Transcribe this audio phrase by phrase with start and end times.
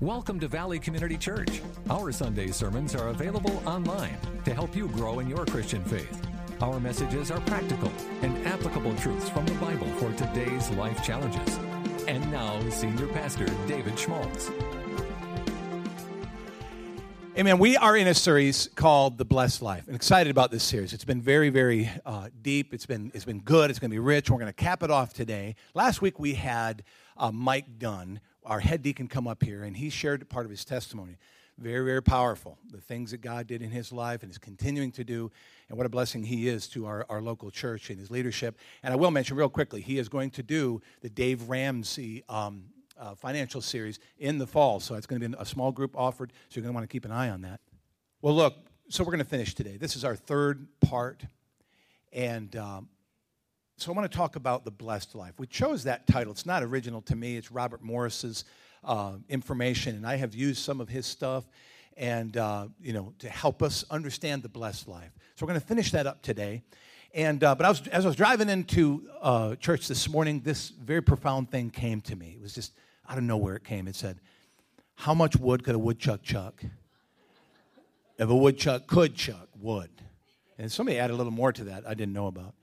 [0.00, 1.60] Welcome to Valley Community Church.
[1.90, 6.24] Our Sunday sermons are available online to help you grow in your Christian faith.
[6.60, 7.90] Our messages are practical
[8.22, 11.58] and applicable truths from the Bible for today's life challenges.
[12.06, 14.52] And now, Senior Pastor David Schmaltz.
[17.36, 17.58] Amen.
[17.58, 19.86] We are in a series called The Blessed Life.
[19.88, 20.92] I'm excited about this series.
[20.92, 22.72] It's been very, very uh, deep.
[22.72, 23.68] It's been, it's been good.
[23.68, 24.30] It's going to be rich.
[24.30, 25.56] We're going to cap it off today.
[25.74, 26.84] Last week we had
[27.16, 30.64] uh, Mike Dunn, our head deacon, come up here, and he shared part of his
[30.64, 31.16] testimony.
[31.58, 32.56] Very, very powerful.
[32.70, 35.30] The things that God did in his life and is continuing to do,
[35.68, 38.56] and what a blessing he is to our, our local church and his leadership.
[38.82, 42.64] And I will mention real quickly, he is going to do the Dave Ramsey um,
[42.98, 44.80] uh, financial series in the fall.
[44.80, 46.92] So it's going to be a small group offered, so you're going to want to
[46.92, 47.60] keep an eye on that.
[48.22, 48.54] Well, look,
[48.88, 49.76] so we're going to finish today.
[49.76, 51.22] This is our third part.
[52.12, 52.88] And um,
[53.78, 55.34] so I want to talk about the blessed life.
[55.38, 56.32] We chose that title.
[56.32, 58.44] It's not original to me, it's Robert Morris's
[58.84, 61.44] uh, information, and I have used some of his stuff
[61.96, 65.10] and uh, you know to help us understand the blessed life.
[65.36, 66.62] So we're going to finish that up today.
[67.14, 70.70] And uh, but I was as I was driving into uh, church this morning, this
[70.70, 72.34] very profound thing came to me.
[72.36, 72.72] It was just
[73.08, 73.88] I don't know where it came.
[73.88, 74.18] It said,
[74.94, 76.62] How much wood could a woodchuck chuck?
[78.18, 79.90] If a woodchuck could chuck wood.
[80.58, 82.54] And somebody added a little more to that I didn't know about.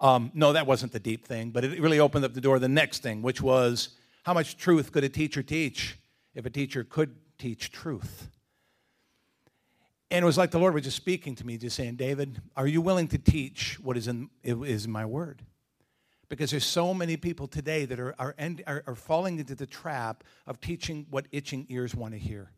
[0.00, 2.60] Um, no, that wasn't the deep thing, but it really opened up the door to
[2.60, 3.90] the next thing, which was
[4.22, 5.98] how much truth could a teacher teach
[6.34, 8.28] if a teacher could teach truth?
[10.10, 12.66] And it was like the Lord was just speaking to me, just saying, David, are
[12.66, 15.42] you willing to teach what is in, is in my word?
[16.30, 18.34] because there's so many people today that are, are,
[18.66, 22.52] are, are falling into the trap of teaching what itching ears want to hear.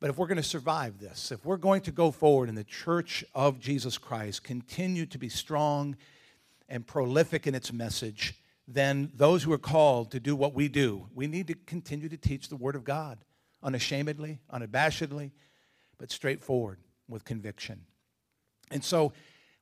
[0.00, 2.64] But if we're going to survive this, if we're going to go forward in the
[2.64, 5.96] church of Jesus Christ, continue to be strong
[6.68, 8.34] and prolific in its message,
[8.66, 12.16] then those who are called to do what we do, we need to continue to
[12.16, 13.18] teach the Word of God
[13.62, 15.30] unashamedly, unabashedly,
[15.98, 16.78] but straightforward
[17.08, 17.80] with conviction.
[18.70, 19.12] And so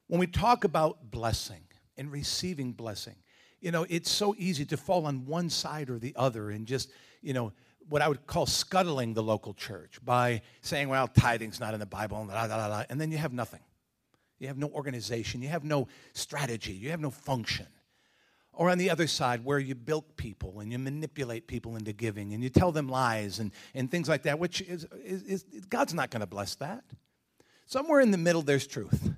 [0.07, 1.65] when we talk about blessing,
[1.97, 3.17] and receiving blessing.
[3.61, 6.91] You know, it's so easy to fall on one side or the other and just,
[7.23, 7.53] you know,
[7.89, 11.87] what I would call scuttling the local church by saying, well, tithing's not in the
[11.87, 13.61] Bible, and, blah, blah, blah, and then you have nothing.
[14.45, 17.67] You have no organization, you have no strategy, you have no function.
[18.53, 22.35] Or on the other side, where you bilk people and you manipulate people into giving
[22.35, 25.95] and you tell them lies and, and things like that, which is, is, is God's
[25.95, 26.85] not going to bless that.
[27.65, 29.11] Somewhere in the middle, there's truth.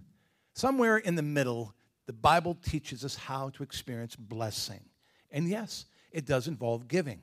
[0.54, 1.74] Somewhere in the middle,
[2.06, 4.84] the Bible teaches us how to experience blessing.
[5.32, 7.20] And yes, it does involve giving.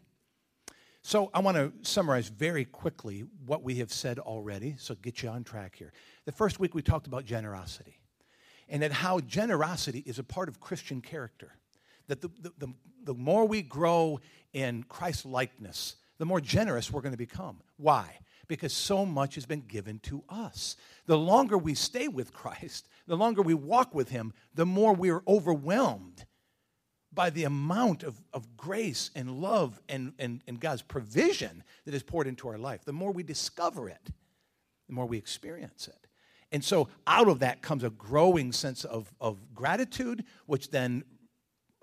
[1.03, 5.29] So I want to summarize very quickly what we have said already, so get you
[5.29, 5.91] on track here.
[6.25, 7.99] The first week we talked about generosity
[8.69, 11.51] and that how generosity is a part of Christian character.
[12.07, 14.21] That the, the, the, the more we grow
[14.53, 17.57] in Christ likeness, the more generous we're going to become.
[17.77, 18.19] Why?
[18.47, 20.75] because so much has been given to us.
[21.05, 25.09] The longer we stay with Christ, the longer we walk with Him, the more we
[25.11, 26.25] are overwhelmed
[27.13, 32.03] by the amount of, of grace and love and, and, and God's provision that is
[32.03, 32.85] poured into our life.
[32.85, 34.11] The more we discover it,
[34.87, 36.07] the more we experience it.
[36.51, 41.03] And so, out of that comes a growing sense of, of gratitude, which then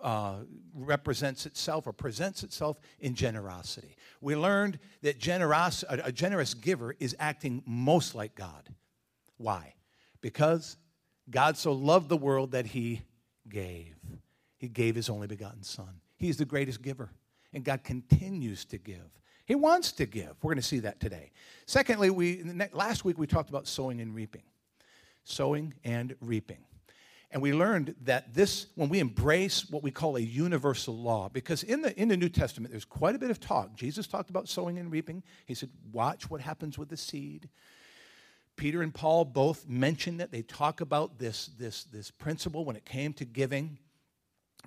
[0.00, 0.36] uh,
[0.74, 3.96] represents itself or presents itself in generosity.
[4.20, 8.68] We learned that generos- a, a generous giver is acting most like God.
[9.38, 9.74] Why?
[10.20, 10.76] Because
[11.28, 13.02] God so loved the world that he
[13.48, 13.96] gave.
[14.60, 16.00] He gave his only begotten Son.
[16.18, 17.10] He's the greatest giver,
[17.54, 19.18] and God continues to give.
[19.46, 20.36] He wants to give.
[20.42, 21.32] We're going to see that today.
[21.64, 22.44] Secondly, we
[22.74, 24.42] last week we talked about sowing and reaping.
[25.24, 26.58] Sowing and reaping.
[27.30, 31.62] And we learned that this, when we embrace what we call a universal law, because
[31.62, 33.74] in the, in the New Testament, there's quite a bit of talk.
[33.76, 35.22] Jesus talked about sowing and reaping.
[35.46, 37.48] He said, Watch what happens with the seed.
[38.56, 40.30] Peter and Paul both mentioned it.
[40.30, 43.78] They talk about this, this, this principle when it came to giving.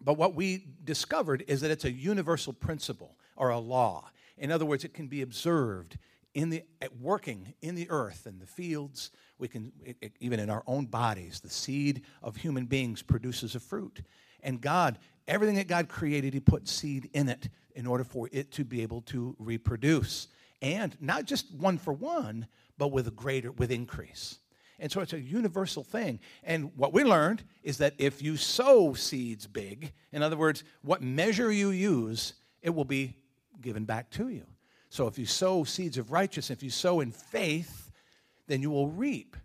[0.02, 4.10] But what we discovered is that it's a universal principle or a law.
[4.38, 5.98] In other words, it can be observed
[6.34, 6.64] in the
[7.00, 9.12] working in the earth and the fields.
[9.38, 9.72] We can
[10.20, 14.02] even in our own bodies the seed of human beings produces a fruit.
[14.42, 18.52] And god everything that god created he put seed in it in order for it
[18.54, 20.28] to be able to reproduce.
[20.62, 22.48] And not just one for one
[22.78, 24.40] but with a greater with increase
[24.80, 28.94] and so it's a universal thing and what we learned is that if you sow
[28.94, 33.16] seeds big in other words what measure you use it will be
[33.62, 34.46] given back to you
[34.94, 37.90] so if you sow seeds of righteousness, if you sow in faith,
[38.46, 39.36] then you will reap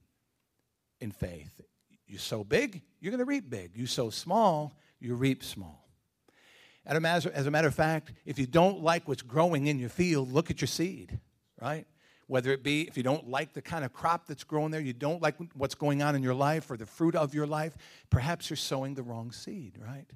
[1.00, 1.58] in faith.
[2.06, 3.74] You sow big, you're going to reap big.
[3.74, 5.88] You sow small, you reap small.
[6.84, 6.98] As
[7.46, 10.60] a matter of fact, if you don't like what's growing in your field, look at
[10.60, 11.18] your seed,
[11.62, 11.86] right?
[12.28, 14.92] Whether it be if you don't like the kind of crop that's growing there, you
[14.92, 17.76] don't like what's going on in your life or the fruit of your life,
[18.10, 20.06] perhaps you're sowing the wrong seed, right?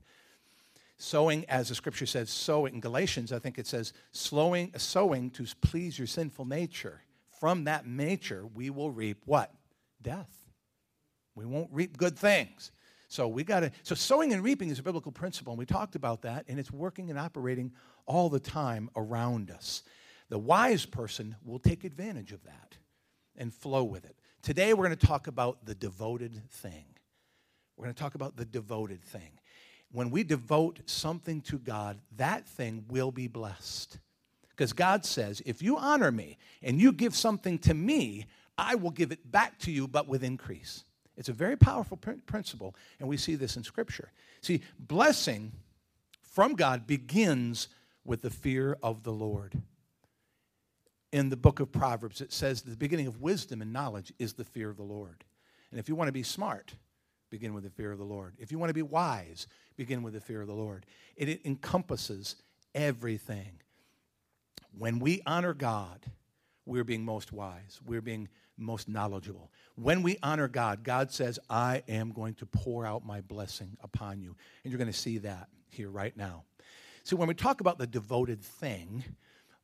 [0.98, 5.44] Sowing, as the scripture says, sow in Galatians, I think it says, sowing, sowing to
[5.60, 7.02] please your sinful nature.
[7.40, 9.52] From that nature, we will reap what?
[10.00, 10.30] Death.
[11.34, 12.70] We won't reap good things.
[13.08, 13.72] So we got to.
[13.82, 16.70] So sowing and reaping is a biblical principle, and we talked about that, and it's
[16.70, 17.72] working and operating
[18.06, 19.82] all the time around us.
[20.32, 22.78] The wise person will take advantage of that
[23.36, 24.16] and flow with it.
[24.40, 26.86] Today we're going to talk about the devoted thing.
[27.76, 29.38] We're going to talk about the devoted thing
[29.90, 33.98] when we devote something to God, that thing will be blessed.
[34.48, 38.24] Because God says, if you honor me and you give something to me,
[38.56, 40.84] I will give it back to you, but with increase.
[41.14, 44.10] It's a very powerful principle, and we see this in Scripture.
[44.40, 45.52] See, blessing
[46.22, 47.68] from God begins
[48.02, 49.60] with the fear of the Lord.
[51.12, 54.44] In the book of Proverbs, it says the beginning of wisdom and knowledge is the
[54.44, 55.24] fear of the Lord.
[55.70, 56.74] And if you want to be smart,
[57.30, 58.34] begin with the fear of the Lord.
[58.38, 60.86] If you want to be wise, begin with the fear of the Lord.
[61.16, 62.36] It, it encompasses
[62.74, 63.60] everything.
[64.76, 66.06] When we honor God,
[66.64, 67.80] we're being most wise.
[67.84, 69.50] We're being most knowledgeable.
[69.74, 74.20] When we honor God, God says, I am going to pour out my blessing upon
[74.20, 74.36] you.
[74.62, 76.44] And you're going to see that here right now.
[77.04, 79.04] So, when we talk about the devoted thing,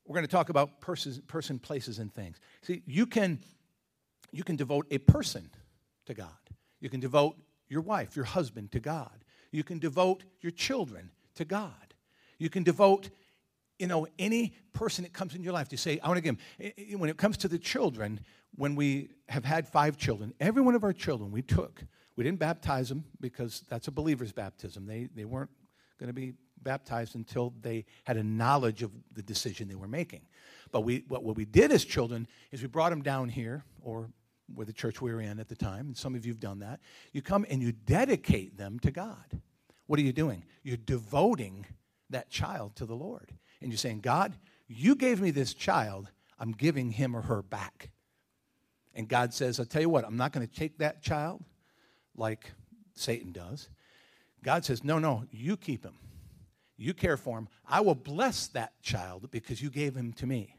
[0.09, 2.39] we're going to talk about person, person places, and things.
[2.63, 3.41] See, you can,
[4.33, 5.51] you can devote a person
[6.07, 6.31] to God.
[6.81, 7.37] You can devote
[7.69, 9.25] your wife, your husband to God.
[9.53, 11.95] You can devote your children to God.
[12.39, 13.11] You can devote,
[13.79, 16.37] you know, any person that comes in your life to say, I want to give
[16.37, 16.45] them.
[16.59, 18.21] Eh, eh, eh, when it comes to the children,
[18.55, 21.83] when we have had five children, every one of our children we took,
[22.17, 24.87] we didn't baptize them because that's a believer's baptism.
[24.87, 25.51] They, they weren't
[25.99, 26.33] going to be
[26.63, 30.23] baptized until they had a knowledge of the decision they were making.
[30.71, 34.11] But we, what, what we did as children is we brought them down here, or
[34.55, 36.61] where the church we were in at the time, and some of you have done
[36.61, 36.81] that.
[37.13, 39.41] You come and you dedicate them to God.
[39.87, 40.45] What are you doing?
[40.63, 41.67] You're devoting
[42.11, 43.33] that child to the Lord.
[43.61, 44.35] And you're saying, God,
[44.67, 47.91] you gave me this child, I'm giving him or her back.
[48.95, 51.43] And God says, I'll tell you what, I'm not going to take that child
[52.17, 52.53] like
[52.95, 53.69] Satan does.
[54.43, 55.95] God says, No, no, you keep him.
[56.79, 57.49] You care for him.
[57.69, 60.57] I will bless that child because you gave him to me.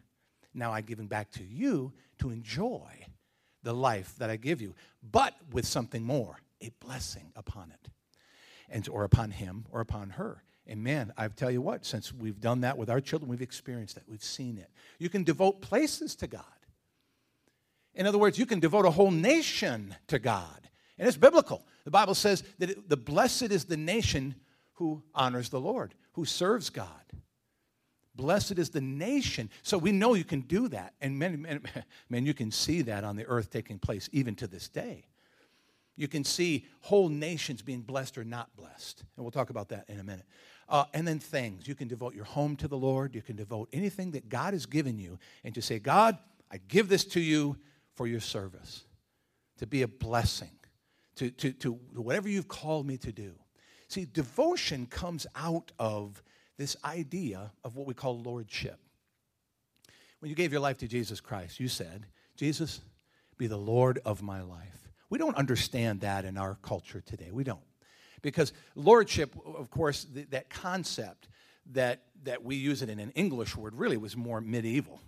[0.54, 3.06] Now I give him back to you to enjoy
[3.64, 7.90] the life that I give you, but with something more a blessing upon it,
[8.70, 10.44] and, or upon him or upon her.
[10.68, 13.96] And man, I tell you what, since we've done that with our children, we've experienced
[13.96, 14.70] that, we've seen it.
[15.00, 16.44] You can devote places to God.
[17.96, 20.70] In other words, you can devote a whole nation to God.
[20.98, 21.66] And it's biblical.
[21.86, 24.36] The Bible says that it, the blessed is the nation
[24.74, 26.86] who honors the Lord, who serves God.
[28.14, 29.50] Blessed is the nation.
[29.64, 30.94] So we know you can do that.
[31.00, 31.62] And man,
[32.10, 35.06] man, you can see that on the earth taking place even to this day.
[35.96, 39.06] You can see whole nations being blessed or not blessed.
[39.16, 40.26] And we'll talk about that in a minute.
[40.68, 41.70] Uh, and then things.
[41.70, 43.16] You can devote your home to the Lord.
[43.16, 46.18] You can devote anything that God has given you and to say, God,
[46.52, 47.56] I give this to you
[47.96, 48.84] for your service,
[49.60, 50.52] to be a blessing,
[51.16, 53.36] to, to, to whatever you've called me to do.
[53.90, 56.24] See, devotion comes out of
[56.58, 58.80] this idea of what we call lordship.
[60.20, 62.06] When you gave your life to Jesus Christ, you said,
[62.36, 62.82] Jesus,
[63.38, 64.90] be the Lord of my life.
[65.10, 67.32] We don't understand that in our culture today.
[67.32, 67.60] We don't.
[68.22, 71.28] Because lordship, of course, th- that concept
[71.72, 75.02] that, that we use it in an English word really was more medieval.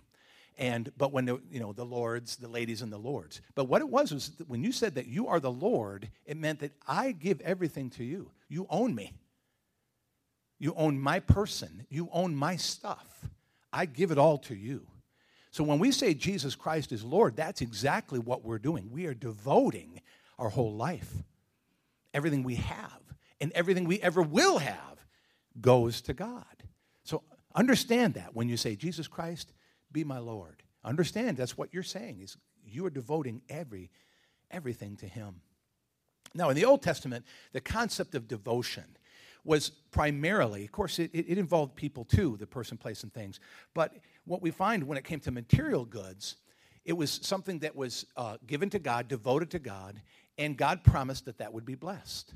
[0.58, 3.40] And but when the, you know the lords, the ladies, and the lords.
[3.54, 6.60] But what it was was when you said that you are the Lord, it meant
[6.60, 8.30] that I give everything to you.
[8.48, 9.14] You own me.
[10.58, 11.86] You own my person.
[11.88, 13.26] You own my stuff.
[13.72, 14.86] I give it all to you.
[15.50, 18.90] So when we say Jesus Christ is Lord, that's exactly what we're doing.
[18.90, 20.00] We are devoting
[20.38, 21.12] our whole life.
[22.14, 23.00] Everything we have
[23.40, 25.04] and everything we ever will have
[25.60, 26.44] goes to God.
[27.04, 27.22] So
[27.54, 29.52] understand that when you say, Jesus Christ,
[29.92, 30.62] be my Lord.
[30.84, 33.90] Understand that's what you're saying is you are devoting every
[34.50, 35.40] everything to him.
[36.34, 38.84] Now in the Old Testament, the concept of devotion
[39.44, 43.40] was primarily, of course, it, it involved people too, the person, place, and things.
[43.74, 43.92] But
[44.24, 46.36] what we find when it came to material goods,
[46.84, 50.00] it was something that was uh, given to God, devoted to God,
[50.38, 52.34] and God promised that that would be blessed.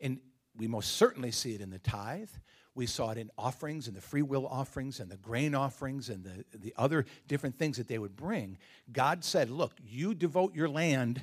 [0.00, 0.18] And
[0.56, 2.30] we most certainly see it in the tithe.
[2.74, 6.24] We saw it in offerings and the free will offerings and the grain offerings and
[6.24, 8.58] the, the other different things that they would bring.
[8.90, 11.22] God said, Look, you devote your land,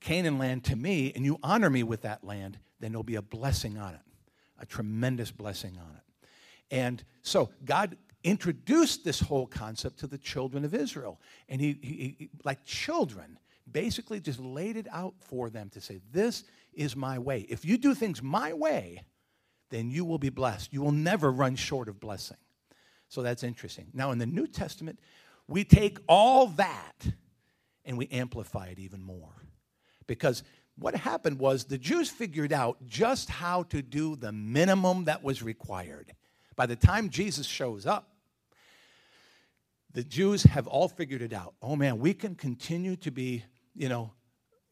[0.00, 3.22] Canaan land, to me, and you honor me with that land, then there'll be a
[3.22, 4.00] blessing on it.
[4.58, 6.26] a tremendous blessing on it.
[6.70, 11.20] And so God introduced this whole concept to the children of Israel.
[11.48, 13.38] And he, he, he, like children,
[13.70, 17.46] basically just laid it out for them to say, This is my way.
[17.48, 19.02] If you do things my way,
[19.70, 20.72] then you will be blessed.
[20.72, 22.36] You will never run short of blessing.
[23.08, 23.88] So that's interesting.
[23.92, 24.98] Now, in the New Testament,
[25.46, 27.06] we take all that
[27.84, 29.46] and we amplify it even more.
[30.06, 30.42] Because
[30.76, 35.42] what happened was the Jews figured out just how to do the minimum that was
[35.42, 36.12] required.
[36.56, 38.10] By the time Jesus shows up,
[39.92, 41.54] the Jews have all figured it out.
[41.62, 43.44] Oh man, we can continue to be,
[43.76, 44.12] you know,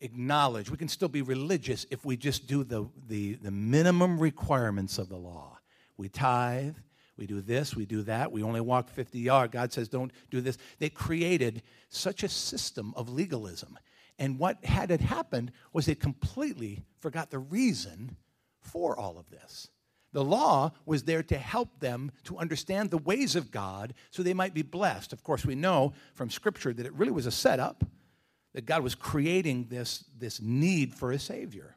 [0.02, 0.70] acknowledged.
[0.70, 5.08] We can still be religious if we just do the, the, the minimum requirements of
[5.08, 5.58] the law.
[5.96, 6.76] We tithe,
[7.16, 9.52] we do this, we do that, we only walk 50 yards.
[9.52, 10.58] God says, don't do this.
[10.78, 13.78] They created such a system of legalism.
[14.18, 18.16] And what had it happened was they completely forgot the reason
[18.60, 19.68] for all of this.
[20.12, 24.34] The law was there to help them to understand the ways of God so they
[24.34, 25.12] might be blessed.
[25.12, 27.82] Of course, we know from Scripture that it really was a setup,
[28.54, 31.76] that God was creating this, this need for a Savior,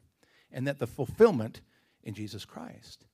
[0.52, 1.60] and that the fulfillment
[2.02, 3.04] in Jesus Christ.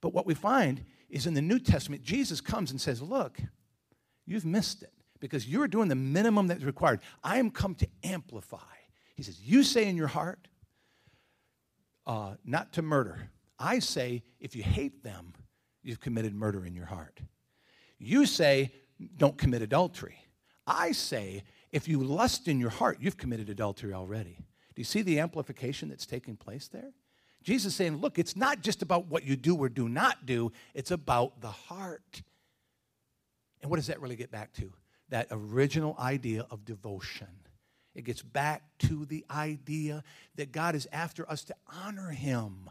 [0.00, 3.38] But what we find is in the New Testament, Jesus comes and says, Look,
[4.26, 7.00] you've missed it because you're doing the minimum that's required.
[7.22, 8.58] I am come to amplify.
[9.14, 10.48] He says, You say in your heart,
[12.06, 13.30] uh, not to murder.
[13.58, 15.34] I say, if you hate them,
[15.82, 17.20] you've committed murder in your heart.
[17.98, 18.72] You say,
[19.16, 20.18] don't commit adultery.
[20.66, 24.36] I say, if you lust in your heart, you've committed adultery already.
[24.74, 26.92] Do you see the amplification that's taking place there?
[27.42, 30.90] Jesus saying, look, it's not just about what you do or do not do, it's
[30.90, 32.22] about the heart.
[33.62, 34.72] And what does that really get back to?
[35.08, 37.28] That original idea of devotion.
[37.94, 40.04] It gets back to the idea
[40.36, 42.70] that God is after us to honor Him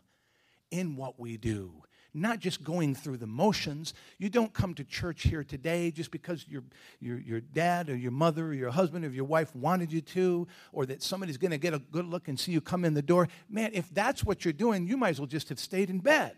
[0.72, 3.94] in what we do, not just going through the motions.
[4.18, 6.64] You don't come to church here today just because your,
[7.00, 10.48] your, your dad or your mother or your husband or your wife wanted you to,
[10.72, 13.02] or that somebody's going to get a good look and see you come in the
[13.02, 13.28] door.
[13.50, 16.36] Man, if that's what you're doing, you might as well just have stayed in bed.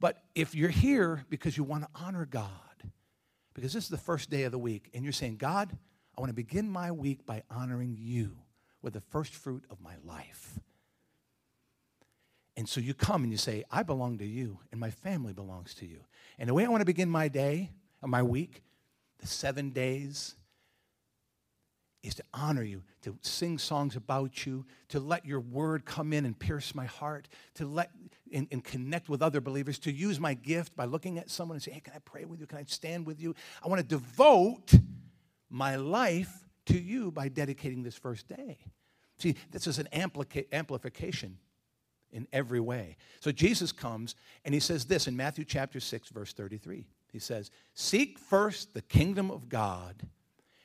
[0.00, 2.50] But if you're here because you want to honor God,
[3.54, 5.76] because this is the first day of the week, and you're saying, God,
[6.16, 8.36] I want to begin my week by honoring you
[8.82, 10.58] with the first fruit of my life.
[12.56, 15.74] And so you come and you say, I belong to you, and my family belongs
[15.76, 16.00] to you.
[16.38, 17.70] And the way I want to begin my day,
[18.02, 18.62] or my week,
[19.18, 20.34] the seven days,
[22.02, 26.26] is to honor you, to sing songs about you, to let your word come in
[26.26, 27.90] and pierce my heart, to let
[28.32, 31.62] and, and, connect with other believers, to use my gift by looking at someone and
[31.62, 32.46] say, Hey, can I pray with you?
[32.46, 33.34] Can I stand with you?
[33.64, 34.72] I want to devote
[35.48, 38.58] my life to you by dedicating this first day.
[39.18, 41.38] See, this is an amplica- amplification
[42.12, 42.96] in every way.
[43.20, 44.14] So Jesus comes
[44.44, 46.86] and he says this in Matthew chapter 6, verse 33.
[47.10, 50.06] He says, Seek first the kingdom of God,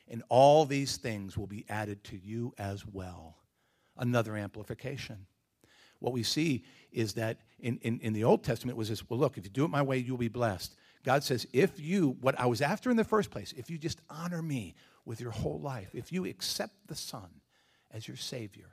[0.07, 3.37] and all these things will be added to you as well.
[3.97, 5.25] Another amplification.
[5.99, 9.37] What we see is that in, in, in the Old Testament was this well, look,
[9.37, 10.75] if you do it my way, you'll be blessed.
[11.03, 14.01] God says, if you, what I was after in the first place, if you just
[14.09, 14.75] honor me
[15.05, 17.29] with your whole life, if you accept the Son
[17.91, 18.69] as your Savior,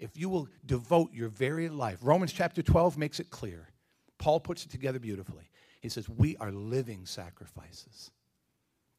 [0.00, 1.98] if you will devote your very life.
[2.02, 3.68] Romans chapter 12 makes it clear.
[4.18, 5.50] Paul puts it together beautifully.
[5.80, 8.10] He says, We are living sacrifices.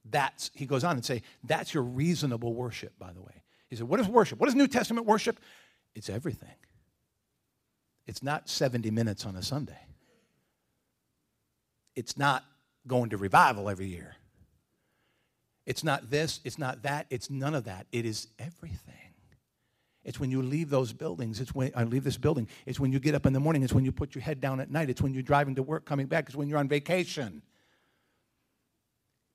[0.10, 3.44] That's, he goes on and say, that's your reasonable worship, by the way.
[3.70, 4.40] He said, What is worship?
[4.40, 5.40] What is New Testament worship?
[5.96, 6.56] It's everything.
[8.08, 9.78] It's not 70 minutes on a Sunday.
[11.96, 12.44] It's not
[12.88, 14.16] going to revival every year.
[15.66, 17.86] It's not this, it's not that, it's none of that.
[17.92, 19.11] It is everything.
[20.04, 21.40] It's when you leave those buildings.
[21.40, 22.48] It's when I leave this building.
[22.66, 23.62] It's when you get up in the morning.
[23.64, 24.90] It's when you put your head down at night.
[24.90, 26.26] It's when you're driving to work, coming back.
[26.28, 27.44] It's when you're on vacation.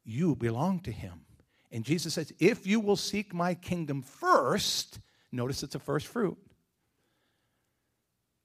[0.05, 1.21] You belong to Him.
[1.71, 4.99] And Jesus says, if you will seek my kingdom first,
[5.31, 6.39] notice it's a first fruit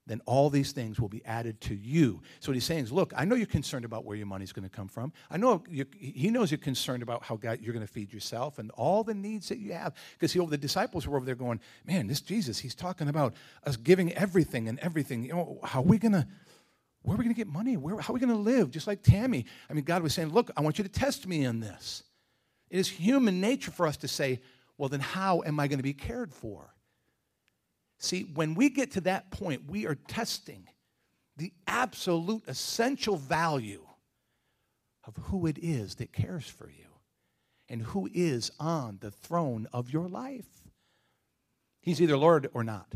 [0.06, 2.20] then all these things will be added to you.
[2.40, 4.68] So what he's saying is, look, I know you're concerned about where your money's going
[4.68, 5.12] to come from.
[5.30, 8.70] I know he knows you're concerned about how God, you're going to feed yourself and
[8.72, 9.94] all the needs that you have.
[10.18, 14.12] Because the disciples were over there going, man, this Jesus, he's talking about us giving
[14.14, 15.22] everything and everything.
[15.22, 16.26] You know, how are we going to,
[17.02, 17.76] where are we going to get money?
[17.76, 18.70] Where, how are we going to live?
[18.70, 19.46] Just like Tammy.
[19.70, 22.02] I mean, God was saying, look, I want you to test me in this.
[22.70, 24.40] It is human nature for us to say,
[24.78, 26.71] well, then how am I going to be cared for?
[28.04, 30.66] See, when we get to that point, we are testing
[31.36, 33.86] the absolute essential value
[35.06, 36.86] of who it is that cares for you
[37.68, 40.48] and who is on the throne of your life.
[41.80, 42.92] He's either Lord or not.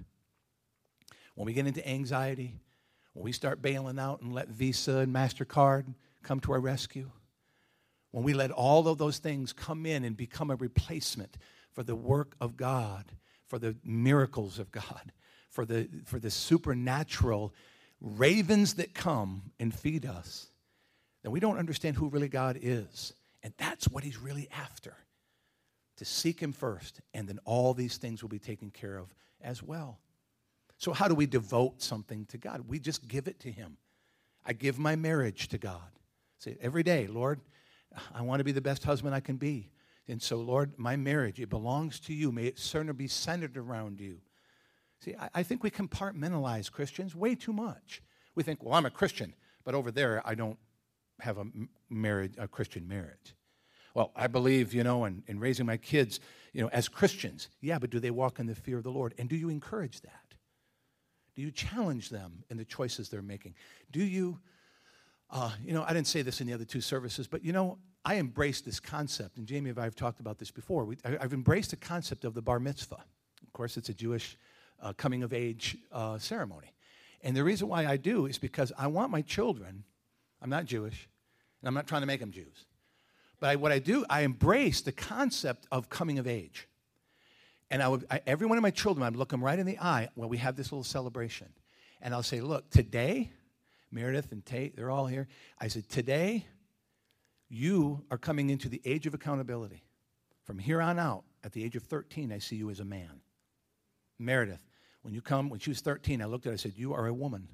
[1.37, 2.59] When we get into anxiety,
[3.17, 5.87] When we start bailing out and let Visa and MasterCard
[6.23, 7.11] come to our rescue,
[8.11, 11.39] when we let all of those things come in and become a replacement
[11.73, 13.07] for the work of God,
[13.49, 15.13] for the miracles of God,
[15.51, 17.55] for the, for the supernatural
[18.01, 20.49] ravens that come and feed us,
[21.23, 23.13] then we don't understand who really God is.
[23.43, 24.95] And that's what He's really after
[25.97, 29.63] to seek Him first, and then all these things will be taken care of as
[29.63, 29.99] well.
[30.79, 32.65] So, how do we devote something to God?
[32.69, 33.79] We just give it to Him.
[34.45, 35.81] I give my marriage to God.
[36.39, 37.41] Say every day, Lord,
[38.15, 39.71] I want to be the best husband I can be.
[40.09, 42.31] And so, Lord, my marriage, it belongs to you.
[42.31, 44.19] May it certainly be centered around you.
[45.01, 48.03] See, I, I think we compartmentalize Christians way too much.
[48.35, 49.35] We think, well, I'm a Christian,
[49.65, 50.59] but over there, I don't
[51.21, 51.47] have a
[51.91, 53.35] marriage, a Christian marriage.
[53.95, 56.21] Well, I believe, you know, in, in raising my kids,
[56.53, 57.49] you know, as Christians.
[57.61, 59.15] Yeah, but do they walk in the fear of the Lord?
[59.19, 60.35] And do you encourage that?
[61.35, 63.55] Do you challenge them in the choices they're making?
[63.91, 64.39] Do you,
[65.31, 67.79] uh, you know, I didn't say this in the other two services, but you know,
[68.07, 70.85] I embrace this concept, and Jamie and I have talked about this before.
[70.85, 73.03] We, I, have embraced the concept of the bar mitzvah.
[73.43, 74.39] Of course, it's a Jewish
[74.81, 76.73] uh, coming of age uh, ceremony.
[77.23, 79.83] And the reason why I do is because I want my children,
[80.41, 81.09] I'm not Jewish,
[81.61, 82.67] and I'm not trying to make them Jews.
[83.41, 86.69] But I, what I do, I embrace the concept of coming of age.
[87.73, 89.81] And I would, I, every one of my children, I'd look them right in the
[89.81, 91.49] eye while we have this little celebration.
[92.01, 93.33] And I'll say, look, today,
[93.91, 95.27] Meredith and Tate, they're all here.
[95.61, 96.47] I said, today,
[97.49, 99.85] you are coming into the age of accountability.
[100.45, 103.21] From here on out, at the age of 13, I see you as a man.
[104.19, 104.61] Meredith,
[105.03, 107.07] when you come, when she was 13, I looked at her, I said, You are
[107.07, 107.49] a woman.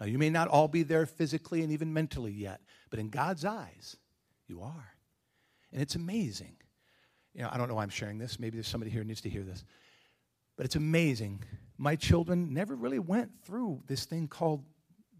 [0.00, 3.44] Now, you may not all be there physically and even mentally yet, but in God's
[3.44, 3.96] eyes,
[4.46, 4.94] you are.
[5.72, 6.56] And it's amazing.
[7.34, 8.40] You know, I don't know why I'm sharing this.
[8.40, 9.64] Maybe there's somebody here who needs to hear this.
[10.56, 11.44] But it's amazing.
[11.78, 14.64] My children never really went through this thing called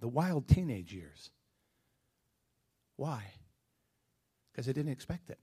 [0.00, 1.30] the wild teenage years.
[2.96, 3.22] Why?
[4.52, 5.38] Because I didn't expect it.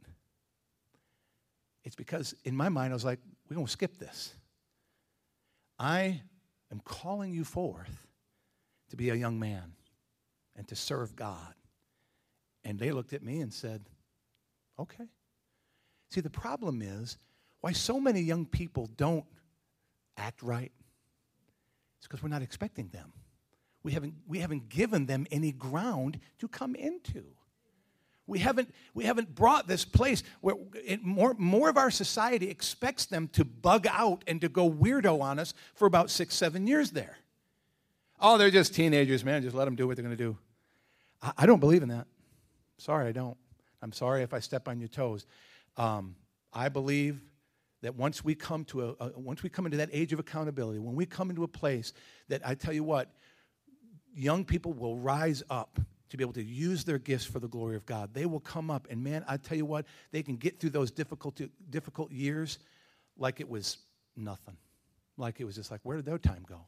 [1.83, 4.33] It's because in my mind, I was like, we're going to skip this.
[5.79, 6.21] I
[6.71, 8.07] am calling you forth
[8.89, 9.73] to be a young man
[10.55, 11.53] and to serve God.
[12.65, 13.85] And they looked at me and said,
[14.77, 15.05] okay.
[16.09, 17.17] See, the problem is
[17.61, 19.25] why so many young people don't
[20.17, 20.71] act right.
[21.97, 23.13] It's because we're not expecting them.
[23.83, 27.23] We haven't, we haven't given them any ground to come into.
[28.27, 33.05] We haven't, we haven't brought this place where it, more, more of our society expects
[33.05, 36.91] them to bug out and to go weirdo on us for about six, seven years
[36.91, 37.17] there.
[38.19, 39.41] Oh, they're just teenagers, man.
[39.43, 40.37] Just let them do what they're going to do.
[41.21, 42.07] I, I, don't believe in that.
[42.77, 43.37] Sorry, I don't.
[43.81, 45.25] I'm sorry if I step on your toes.
[45.77, 46.15] Um,
[46.51, 47.21] I believe
[47.81, 50.79] that once we come to a, a, once we come into that age of accountability,
[50.79, 51.93] when we come into a place
[52.27, 53.13] that I tell you what,
[54.13, 57.75] young people will rise up to be able to use their gifts for the glory
[57.75, 58.13] of God.
[58.13, 60.91] They will come up, and man, I tell you what, they can get through those
[60.91, 61.39] difficult,
[61.69, 62.59] difficult years
[63.17, 63.77] like it was
[64.15, 64.57] nothing.
[65.17, 66.61] Like it was just like, where did their time go?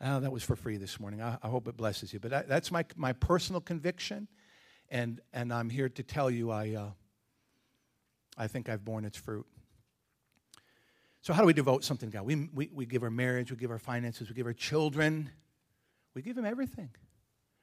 [0.00, 1.22] Oh, that was for free this morning.
[1.22, 2.20] I, I hope it blesses you.
[2.20, 4.28] But I, that's my, my personal conviction,
[4.90, 6.90] and, and I'm here to tell you I, uh,
[8.36, 9.46] I think I've borne its fruit.
[11.22, 12.26] So, how do we devote something to God?
[12.26, 15.30] We, we, we give our marriage, we give our finances, we give our children,
[16.12, 16.90] we give them everything.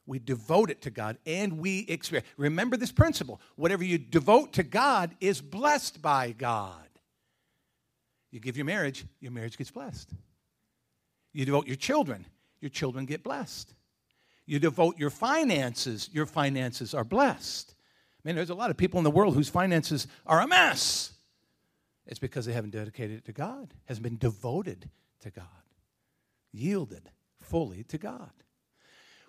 [0.05, 2.27] We devote it to God and we experience.
[2.37, 6.87] Remember this principle whatever you devote to God is blessed by God.
[8.31, 10.09] You give your marriage, your marriage gets blessed.
[11.33, 12.25] You devote your children,
[12.59, 13.73] your children get blessed.
[14.45, 17.75] You devote your finances, your finances are blessed.
[18.23, 21.13] Man, there's a lot of people in the world whose finances are a mess.
[22.05, 24.89] It's because they haven't dedicated it to God, hasn't been devoted
[25.21, 25.45] to God,
[26.51, 27.09] yielded
[27.39, 28.31] fully to God.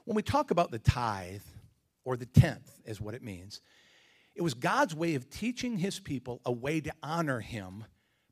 [0.04, 1.42] When we talk about the tithe,
[2.04, 3.60] or the tenth is what it means,
[4.34, 7.84] it was God's way of teaching his people a way to honor him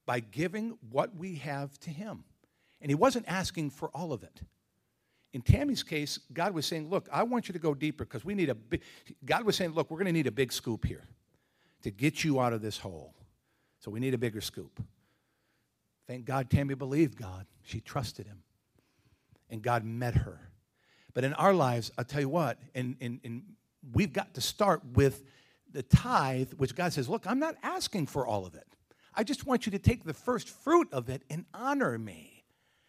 [0.07, 2.25] by giving what we have to him.
[2.81, 4.41] And he wasn't asking for all of it.
[5.33, 8.35] In Tammy's case, God was saying, Look, I want you to go deeper because we
[8.35, 8.81] need a big,
[9.25, 11.07] God was saying, Look, we're going to need a big scoop here
[11.83, 13.15] to get you out of this hole.
[13.79, 14.83] So we need a bigger scoop.
[16.07, 17.47] Thank God Tammy believed God.
[17.63, 18.43] She trusted him.
[19.49, 20.50] And God met her
[21.15, 23.43] but in our lives, I'll tell you what, and, and, and
[23.93, 25.25] we've got to start with
[25.73, 28.67] the tithe, which God says, Look, I'm not asking for all of it.
[29.15, 32.45] I just want you to take the first fruit of it and honor me.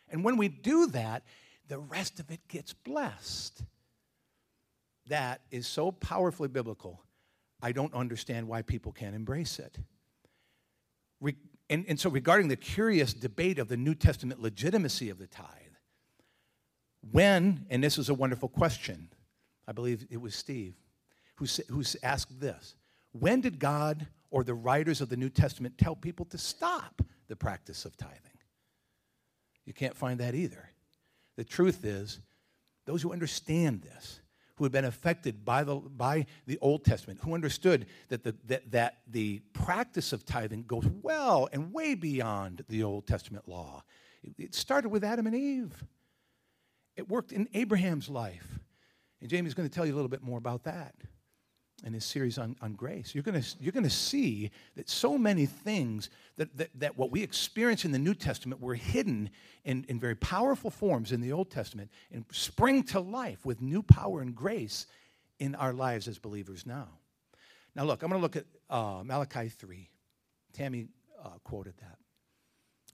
[0.10, 1.24] And when we do that,
[1.68, 3.64] the rest of it gets blessed.
[5.08, 7.02] That is so powerfully biblical,
[7.62, 9.78] I don't understand why people can't embrace it.
[11.20, 11.36] Re-
[11.70, 15.48] and, and so, regarding the curious debate of the New Testament legitimacy of the tithe,
[17.10, 19.10] When, and this is a wonderful question,
[19.68, 20.76] I believe it was Steve
[21.42, 22.76] who, who asked this
[23.12, 27.36] When did God or the writers of the New Testament tell people to stop the
[27.36, 28.18] practice of tithing?
[29.66, 30.70] You can't find that either.
[31.38, 32.20] The truth is,
[32.86, 34.22] those who understand this,
[34.56, 38.72] who had been affected by the, by the Old Testament, who understood that the, that,
[38.72, 43.84] that the practice of tithing goes well and way beyond the Old Testament law.
[44.24, 45.84] It, it started with Adam and Eve,
[46.96, 48.60] it worked in Abraham's life.
[49.22, 50.96] And Jamie's going to tell you a little bit more about that
[51.84, 53.16] in his series on, on grace.
[53.16, 57.86] You're going you're gonna see that so many things that, that, that what we experience
[57.86, 59.30] in the New Testament were hidden
[59.64, 63.82] in, in very powerful forms in the Old Testament and spring to life with new
[63.82, 64.86] power and grace
[65.40, 66.88] in our lives as believers now.
[67.76, 69.90] Now, look, I'm going to look at uh, Malachi 3.
[70.54, 70.88] Tammy
[71.24, 71.98] uh, quoted that.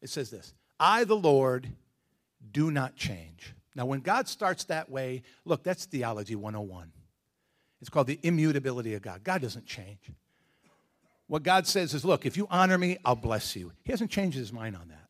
[0.02, 1.70] It says this I, the Lord,
[2.52, 3.54] do not change.
[3.78, 6.92] Now, when God starts that way, look, that's Theology 101.
[7.80, 9.24] It's called the immutability of God.
[9.24, 10.10] God doesn't change.
[11.28, 13.72] What God says is, look, if you honor me, I'll bless you.
[13.84, 15.08] He hasn't changed his mind on that.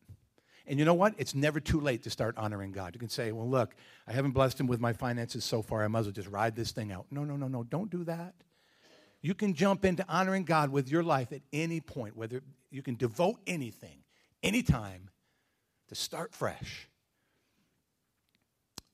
[0.66, 1.14] And you know what?
[1.16, 2.94] It's never too late to start honoring God.
[2.94, 3.74] You can say, well, look,
[4.06, 5.82] I haven't blessed him with my finances so far.
[5.82, 7.06] I might as well just ride this thing out.
[7.10, 7.64] No, no, no, no.
[7.64, 8.34] Don't do that.
[9.22, 12.96] You can jump into honoring God with your life at any point, whether you can
[12.96, 14.00] devote anything,
[14.42, 15.08] anytime,
[15.88, 16.86] to start fresh.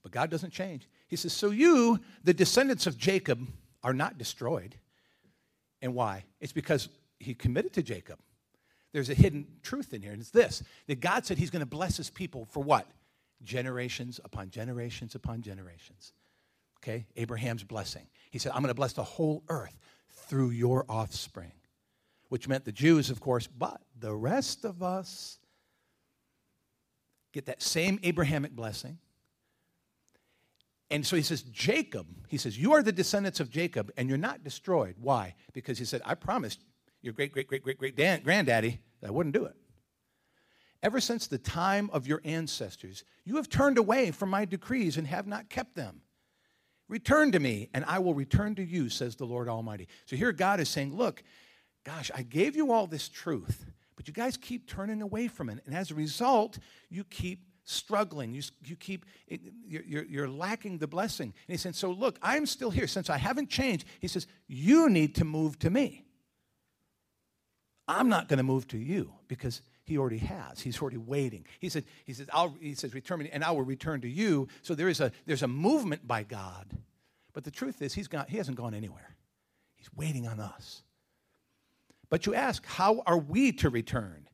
[0.04, 0.86] But God doesn't change.
[1.08, 3.48] He says, So you, the descendants of Jacob,
[3.82, 4.76] are not destroyed.
[5.82, 6.24] And why?
[6.40, 6.88] It's because
[7.18, 8.18] he committed to Jacob.
[8.92, 11.66] There's a hidden truth in here, and it's this that God said he's going to
[11.66, 12.86] bless his people for what?
[13.42, 16.12] Generations upon generations upon generations.
[16.78, 17.06] Okay?
[17.16, 18.06] Abraham's blessing.
[18.30, 19.76] He said, I'm going to bless the whole earth
[20.28, 21.52] through your offspring,
[22.28, 25.38] which meant the Jews, of course, but the rest of us
[27.32, 28.98] get that same Abrahamic blessing
[30.94, 34.16] and so he says, Jacob, he says, you are the descendants of Jacob and you're
[34.16, 34.94] not destroyed.
[35.00, 35.34] Why?
[35.52, 36.60] Because he said, I promised
[37.02, 39.56] your great, great, great, great, great dan- granddaddy that I wouldn't do it.
[40.84, 45.08] Ever since the time of your ancestors, you have turned away from my decrees and
[45.08, 46.02] have not kept them.
[46.88, 49.88] Return to me, and I will return to you, says the Lord Almighty.
[50.06, 51.24] So here God is saying, Look,
[51.82, 55.58] gosh, I gave you all this truth, but you guys keep turning away from it.
[55.66, 58.34] And as a result, you keep struggling.
[58.34, 59.04] You, you keep,
[59.66, 61.32] you're, you're lacking the blessing.
[61.46, 62.86] And he said, So look, I'm still here.
[62.86, 66.04] Since I haven't changed, he says, You need to move to me.
[67.86, 70.60] I'm not going to move to you because he already has.
[70.60, 71.44] He's already waiting.
[71.60, 74.48] He said, he says, I'll, he says, return me, and I will return to you.
[74.62, 76.66] So there is a there's a movement by God.
[77.34, 79.16] But the truth is, he's got, he hasn't gone anywhere.
[79.76, 80.82] He's waiting on us.
[82.08, 84.28] But you ask, how are we to return?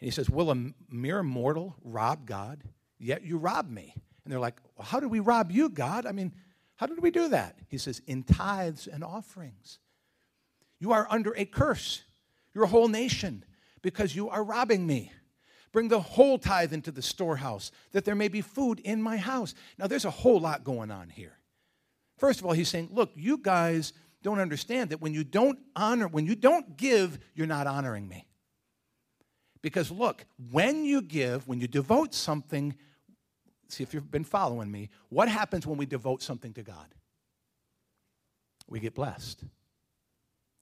[0.00, 0.56] And he says, Will a
[0.90, 2.62] mere mortal rob God?
[2.98, 3.94] Yet you rob me.
[4.24, 6.06] And they're like, well, How did we rob you, God?
[6.06, 6.32] I mean,
[6.76, 7.58] how did we do that?
[7.68, 9.78] He says, In tithes and offerings.
[10.78, 12.02] You are under a curse,
[12.54, 13.44] your whole nation,
[13.82, 15.12] because you are robbing me.
[15.72, 19.54] Bring the whole tithe into the storehouse, that there may be food in my house.
[19.78, 21.36] Now, there's a whole lot going on here.
[22.16, 26.08] First of all, he's saying, Look, you guys don't understand that when you don't honor,
[26.08, 28.26] when you don't give, you're not honoring me.
[29.62, 32.74] Because look, when you give, when you devote something,
[33.68, 36.94] see if you've been following me, what happens when we devote something to God?
[38.68, 39.44] We get blessed.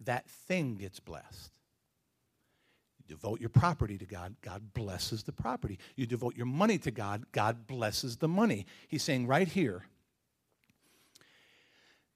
[0.04, 1.52] That thing gets blessed.
[2.98, 5.78] You devote your property to God, God blesses the property.
[5.94, 8.66] You devote your money to God, God blesses the money.
[8.88, 9.84] He's saying right here,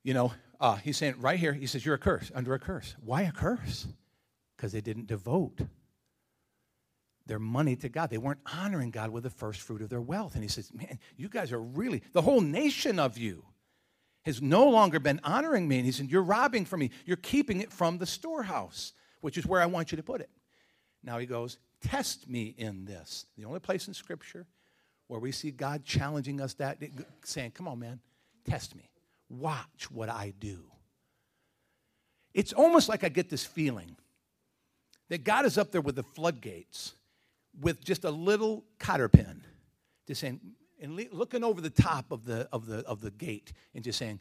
[0.03, 2.97] you know, uh, he's saying right here, he says, You're a curse, under a curse.
[3.05, 3.87] Why a curse?
[4.57, 5.61] Because they didn't devote
[7.27, 8.11] their money to God.
[8.11, 10.35] They weren't honoring God with the first fruit of their wealth.
[10.35, 13.45] And he says, Man, you guys are really, the whole nation of you
[14.25, 15.77] has no longer been honoring me.
[15.77, 16.91] And he said, You're robbing from me.
[17.05, 20.31] You're keeping it from the storehouse, which is where I want you to put it.
[21.03, 23.27] Now he goes, Test me in this.
[23.37, 24.47] The only place in Scripture
[25.09, 26.79] where we see God challenging us that,
[27.25, 28.01] saying, Come on, man,
[28.49, 28.89] test me.
[29.29, 30.65] Watch what I do.
[32.35, 33.97] It's almost like I get this feeling
[35.09, 36.95] that God is up there with the floodgates
[37.61, 39.45] with just a little cotter pin,
[40.07, 40.41] just saying,
[40.81, 44.21] and looking over the top of the, of, the, of the gate and just saying,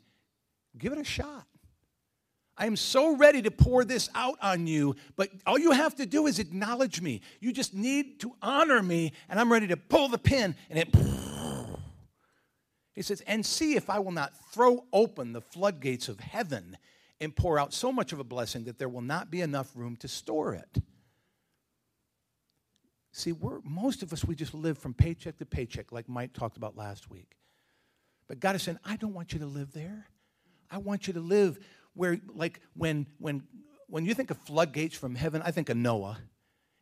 [0.77, 1.47] give it a shot.
[2.57, 6.05] I am so ready to pour this out on you, but all you have to
[6.05, 7.21] do is acknowledge me.
[7.39, 10.95] You just need to honor me, and I'm ready to pull the pin, and it.
[12.93, 16.77] He says, and see if I will not throw open the floodgates of heaven
[17.21, 19.95] and pour out so much of a blessing that there will not be enough room
[19.97, 20.83] to store it.
[23.11, 26.57] See, we're, most of us, we just live from paycheck to paycheck, like Mike talked
[26.57, 27.35] about last week.
[28.27, 30.07] But God is saying, I don't want you to live there.
[30.69, 31.59] I want you to live
[31.93, 33.43] where, like, when, when,
[33.87, 36.17] when you think of floodgates from heaven, I think of Noah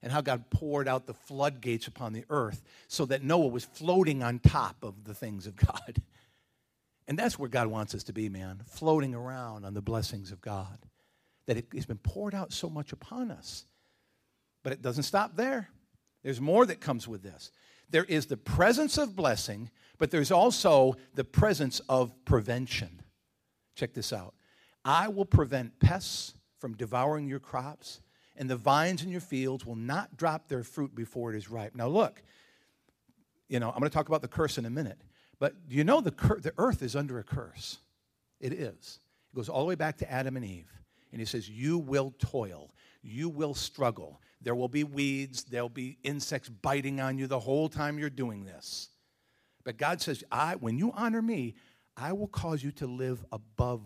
[0.02, 4.22] and how God poured out the floodgates upon the earth so that Noah was floating
[4.22, 6.02] on top of the things of God.
[7.08, 10.42] And that's where God wants us to be, man, floating around on the blessings of
[10.42, 10.78] God.
[11.48, 13.66] That it, has been poured out so much upon us.
[14.62, 15.70] But it doesn't stop there.
[16.24, 17.52] There's more that comes with this.
[17.90, 23.02] There is the presence of blessing, but there's also the presence of prevention.
[23.76, 24.34] Check this out
[24.86, 28.02] I will prevent pests from devouring your crops,
[28.36, 31.76] and the vines in your fields will not drop their fruit before it is ripe.
[31.76, 32.22] Now, look,
[33.48, 35.02] you know, I'm going to talk about the curse in a minute.
[35.40, 37.80] But do you know the, cur- the earth is under a curse?
[38.40, 39.00] It is.
[39.34, 40.72] It goes all the way back to Adam and Eve.
[41.12, 44.22] And he says, You will toil, you will struggle.
[44.42, 48.46] There will be weeds, there'll be insects biting on you the whole time you're doing
[48.46, 48.90] this.
[49.64, 51.56] But God says, I, when you honor me,
[51.98, 53.84] I will cause you to live above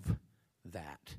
[0.72, 1.16] that.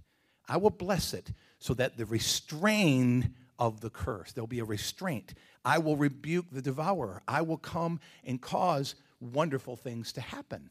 [0.48, 5.34] I will bless it so that the restrain of the curse, there'll be a restraint.
[5.64, 7.22] I will rebuke the devourer.
[7.26, 10.70] I will come and cause wonderful things to happen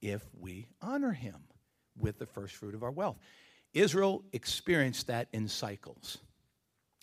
[0.00, 1.36] if we honor him
[1.98, 3.18] with the first fruit of our wealth.
[3.72, 6.18] Israel experienced that in cycles.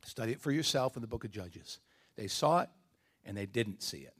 [0.03, 1.79] Study it for yourself in the book of Judges.
[2.15, 2.69] They saw it
[3.25, 4.13] and they didn't see it.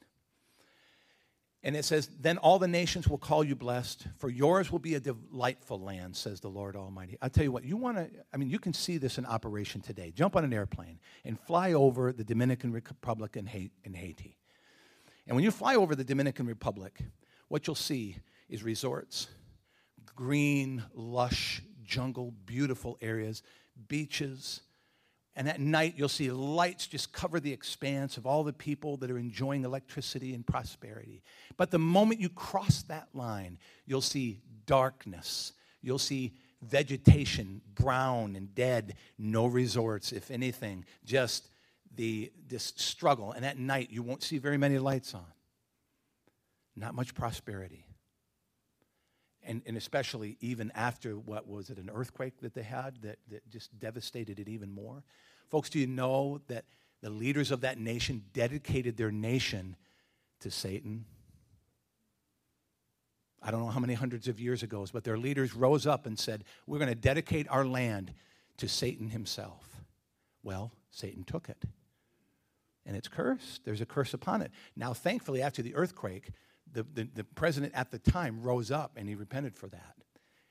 [1.61, 4.95] And it says, Then all the nations will call you blessed, for yours will be
[4.95, 7.17] a delightful land, says the Lord Almighty.
[7.21, 9.81] i tell you what, you want to, I mean, you can see this in operation
[9.81, 10.11] today.
[10.15, 14.37] Jump on an airplane and fly over the Dominican Republic and Haiti.
[15.27, 16.97] And when you fly over the Dominican Republic,
[17.49, 19.27] what you'll see is resorts,
[20.15, 23.43] green, lush, jungle, beautiful areas,
[23.87, 24.61] beaches.
[25.39, 29.10] And at night, you'll see lights just cover the expanse of all the people that
[29.10, 31.23] are enjoying electricity and prosperity.
[31.56, 35.54] But the moment you cross that line, you'll see darkness.
[35.82, 41.47] You'll see vegetation, brown and dead, no resorts, if anything, just
[41.95, 43.32] the, this struggle.
[43.32, 45.23] And at night, you won't see very many lights on.
[46.75, 47.86] Not much prosperity.
[49.41, 53.49] And, and especially even after what was it, an earthquake that they had that, that
[53.49, 55.06] just devastated it even more.
[55.49, 56.65] Folks, do you know that
[57.01, 59.75] the leaders of that nation dedicated their nation
[60.41, 61.05] to Satan?
[63.41, 66.19] I don't know how many hundreds of years ago, but their leaders rose up and
[66.19, 68.13] said, We're going to dedicate our land
[68.57, 69.81] to Satan himself.
[70.43, 71.63] Well, Satan took it
[72.89, 73.63] and it's cursed.
[73.65, 74.51] There's a curse upon it.
[74.75, 76.31] Now, thankfully, after the earthquake,
[76.71, 79.95] the, the, the, president at the time rose up and he repented for that.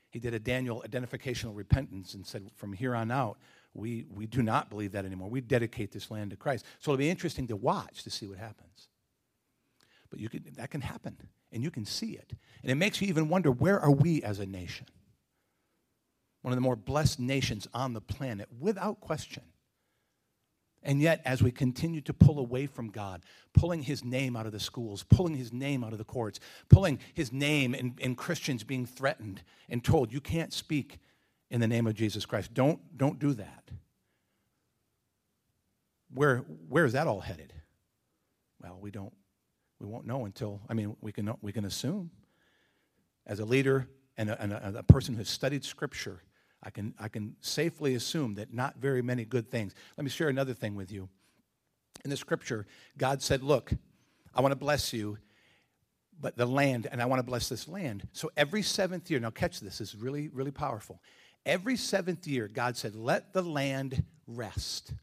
[0.09, 3.37] He did a Daniel identificational repentance and said, from here on out,
[3.73, 5.29] we, we do not believe that anymore.
[5.29, 6.65] We dedicate this land to Christ.
[6.79, 8.87] So it'll be interesting to watch to see what happens.
[10.09, 11.17] But you can, that can happen,
[11.51, 12.33] and you can see it.
[12.63, 14.87] And it makes you even wonder where are we as a nation?
[16.41, 19.43] One of the more blessed nations on the planet, without question.
[20.81, 23.21] And yet, as we continue to pull away from God,
[23.53, 26.99] pulling his name out of the schools, pulling his name out of the courts, pulling
[27.13, 30.99] his name and, in Christians being threatened and told, you can't speak
[31.49, 32.53] in the name of Jesus Christ.
[32.53, 33.71] Don't, don't do that.
[36.13, 37.53] Where, where is that all headed?
[38.61, 39.13] Well, we don't,
[39.79, 42.11] we won't know until, I mean, we can, we can assume.
[43.25, 46.23] As a leader and a, and a, a person who has studied Scripture,
[46.61, 49.73] I can, I can safely assume that not very many good things.
[49.97, 51.09] Let me share another thing with you.
[52.03, 52.65] In the scripture,
[52.97, 53.71] God said, Look,
[54.33, 55.17] I want to bless you,
[56.19, 58.07] but the land, and I want to bless this land.
[58.13, 61.01] So every seventh year, now catch this, this is really, really powerful.
[61.45, 64.93] Every seventh year, God said, Let the land rest.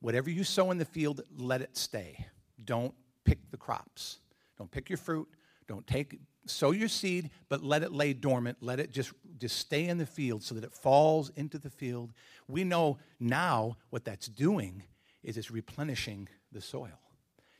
[0.00, 2.26] Whatever you sow in the field, let it stay.
[2.64, 4.18] Don't pick the crops.
[4.56, 5.28] Don't pick your fruit.
[5.66, 6.18] Don't take
[6.50, 8.58] sow your seed, but let it lay dormant.
[8.60, 12.12] Let it just, just stay in the field so that it falls into the field.
[12.46, 14.82] We know now what that's doing
[15.22, 16.98] is it's replenishing the soil.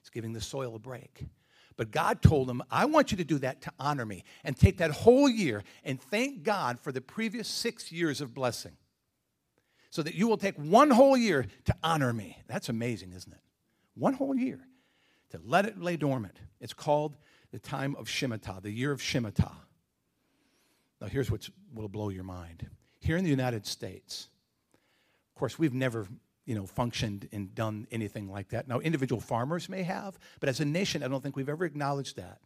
[0.01, 1.27] It's giving the soil a break.
[1.79, 4.79] But God told him, I want you to do that to honor me and take
[4.79, 8.77] that whole year and thank God for the previous six years of blessing.
[9.91, 12.37] So that you will take one whole year to honor me.
[12.49, 13.39] That's amazing, isn't it?
[13.95, 14.61] One whole year
[15.31, 16.41] to let it lay dormant.
[16.61, 17.17] It's called
[17.53, 19.55] the time of Shemitah, the year of Shemitah.
[21.01, 22.69] Now, here's what will blow your mind.
[22.99, 24.29] Here in the United States,
[25.33, 26.09] of course, we've never
[26.49, 28.67] you know, functioned and done anything like that.
[28.67, 32.17] Now, individual farmers may have, but as a nation, I don't think we've ever acknowledged
[32.17, 32.41] that.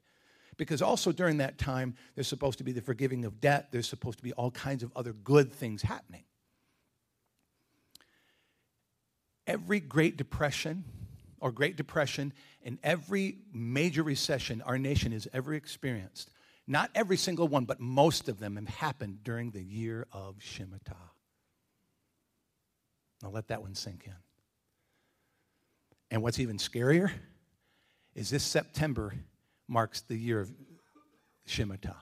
[0.56, 4.18] Because also during that time, there's supposed to be the forgiving of debt, there's supposed
[4.18, 6.24] to be all kinds of other good things happening.
[9.46, 10.82] Every Great Depression,
[11.38, 12.32] or Great Depression,
[12.64, 16.28] and every major recession our nation has ever experienced
[16.66, 21.11] Not every single one, but most of them have happened during the year of Shemitah.
[23.22, 24.14] Now let that one sink in.
[26.10, 27.10] And what's even scarier
[28.14, 29.14] is this September
[29.68, 30.50] marks the year of
[31.48, 31.96] Shemitah.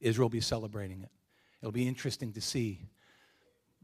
[0.00, 1.10] Israel will be celebrating it.
[1.60, 2.88] It'll be interesting to see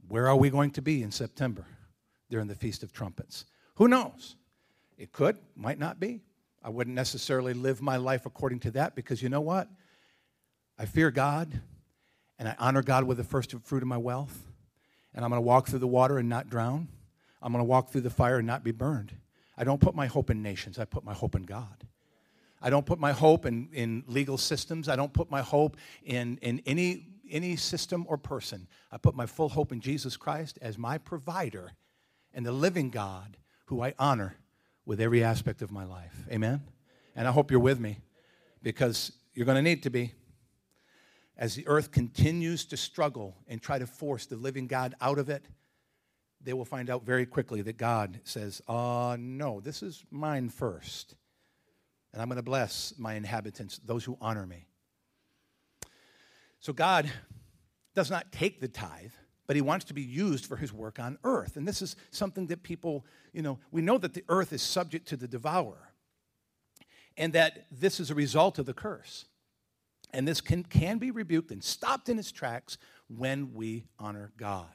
[0.09, 1.65] where are we going to be in September
[2.31, 3.45] during the Feast of Trumpets.
[3.77, 4.35] Who knows?
[4.97, 6.23] It could, might not be.
[6.63, 9.69] I wouldn't necessarily live my life according to that because you know what?
[10.77, 11.61] I fear God
[12.39, 14.48] and I honor God with the first fruit of my wealth.
[15.19, 16.87] And I'm going to walk through the water and not drown.
[17.43, 19.17] I'm going to walk through the fire and not be burned.
[19.57, 21.89] I don't put my hope in nations, I put my hope in God.
[22.63, 24.89] I don't put my hope in, in legal systems.
[24.89, 28.69] I don't put my hope in, in any, any system or person.
[28.93, 31.73] I put my full hope in Jesus Christ as my provider
[32.33, 34.37] and the living God who I honor
[34.87, 36.15] with every aspect of my life.
[36.31, 36.63] Amen?
[37.17, 37.99] And I hope you're with me
[38.63, 40.13] because you're going to need to be.
[41.39, 45.31] As the earth continues to struggle and try to force the living God out of
[45.31, 45.47] it,
[46.41, 51.15] they will find out very quickly that God says, uh, no, this is mine first.
[52.13, 54.67] And I'm going to bless my inhabitants, those who honor me.
[56.61, 57.11] So God
[57.95, 59.13] does not take the tithe,
[59.47, 61.57] but he wants to be used for his work on earth.
[61.57, 65.07] And this is something that people, you know, we know that the earth is subject
[65.09, 65.93] to the devourer
[67.17, 69.27] and that this is a result of the curse.
[70.13, 74.67] And this can, can be rebuked and stopped in its tracks when we honor God.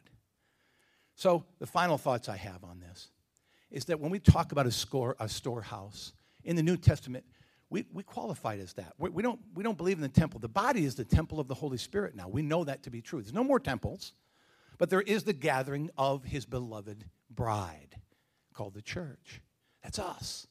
[1.16, 3.10] So, the final thoughts I have on this
[3.70, 7.24] is that when we talk about a, score, a storehouse in the New Testament,
[7.70, 8.94] we, we qualified as that.
[8.98, 10.40] We, we, don't, we don't believe in the temple.
[10.40, 12.28] The body is the temple of the Holy Spirit now.
[12.28, 13.22] We know that to be true.
[13.22, 14.14] There's no more temples,
[14.78, 17.96] but there is the gathering of his beloved bride
[18.54, 19.42] called the church.
[19.82, 20.48] That's us.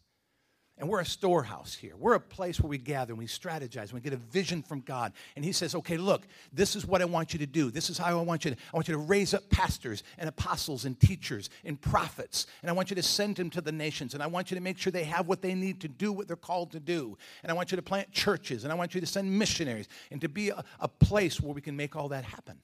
[0.79, 1.95] And we're a storehouse here.
[1.97, 4.81] We're a place where we gather and we strategize and we get a vision from
[4.81, 5.13] God.
[5.37, 7.71] And He says, okay, look, this is what I want you to do.
[7.71, 10.29] This is how I want you to, I want you to raise up pastors and
[10.29, 12.47] apostles and teachers and prophets.
[12.63, 14.15] And I want you to send them to the nations.
[14.15, 16.27] And I want you to make sure they have what they need to do what
[16.27, 17.19] they're called to do.
[17.43, 18.65] And I want you to plant churches.
[18.65, 21.61] And I want you to send missionaries and to be a, a place where we
[21.61, 22.59] can make all that happen.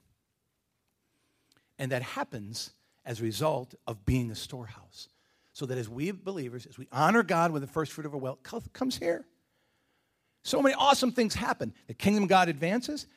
[1.79, 2.71] And that happens
[3.05, 5.09] as a result of being a storehouse
[5.59, 8.21] so that as we believers, as we honor God with the first fruit of our
[8.21, 9.27] wealth, comes here.
[10.45, 11.75] So many awesome things happen.
[11.89, 13.09] The kingdom of God advances,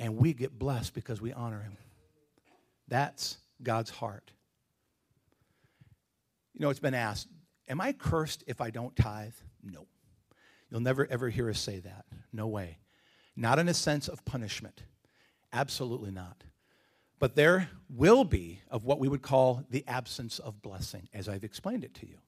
[0.00, 1.76] and we get blessed because we honor Him.
[2.88, 4.32] That's God's heart.
[6.52, 7.28] You know, it's been asked,
[7.68, 9.34] Am I cursed if I don't tithe?
[9.62, 9.86] No.
[10.70, 12.06] You'll never ever hear us say that.
[12.32, 12.78] No way.
[13.36, 14.82] Not in a sense of punishment.
[15.52, 16.42] Absolutely not.
[17.24, 21.42] But there will be of what we would call the absence of blessing, as I've
[21.42, 22.18] explained it to you.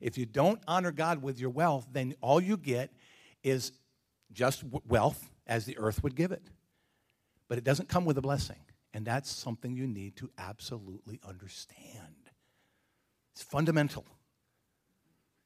[0.00, 2.90] If you don't honor God with your wealth, then all you get
[3.44, 3.70] is
[4.32, 6.42] just wealth as the earth would give it.
[7.46, 8.56] But it doesn't come with a blessing.
[8.92, 12.16] And that's something you need to absolutely understand.
[13.32, 14.04] It's fundamental.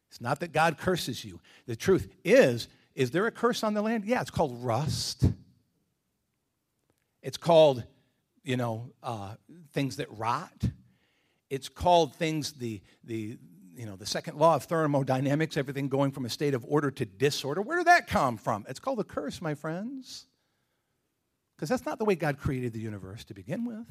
[0.08, 1.40] It's not that God curses you.
[1.66, 4.06] The truth is, is there a curse on the land?
[4.06, 5.24] Yeah, it's called rust.
[7.22, 7.84] It's called
[8.44, 9.34] you know, uh,
[9.72, 10.64] things that rot.
[11.50, 13.38] It's called things, the, the,
[13.74, 17.04] you know, the second law of thermodynamics, everything going from a state of order to
[17.04, 17.62] disorder.
[17.62, 18.64] Where did that come from?
[18.68, 20.26] It's called a curse, my friends.
[21.56, 23.86] Because that's not the way God created the universe to begin with.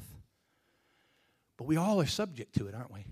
[1.56, 3.06] But we all are subject to it, aren't we?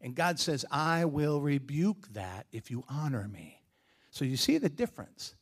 [0.00, 3.62] And God says, I will rebuke that if you honor me.
[4.10, 5.34] So you see the difference.